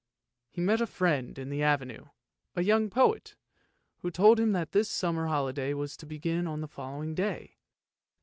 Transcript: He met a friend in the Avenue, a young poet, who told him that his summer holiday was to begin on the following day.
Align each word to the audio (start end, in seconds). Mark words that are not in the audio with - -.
He 0.49 0.61
met 0.61 0.81
a 0.81 0.87
friend 0.87 1.37
in 1.37 1.51
the 1.51 1.61
Avenue, 1.61 2.05
a 2.55 2.63
young 2.63 2.89
poet, 2.89 3.35
who 3.99 4.09
told 4.09 4.39
him 4.39 4.51
that 4.53 4.73
his 4.73 4.89
summer 4.89 5.27
holiday 5.27 5.75
was 5.75 5.95
to 5.97 6.07
begin 6.07 6.47
on 6.47 6.61
the 6.61 6.67
following 6.67 7.13
day. 7.13 7.57